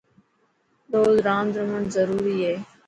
[0.93, 2.53] روز راند رهڻ ضروري هي.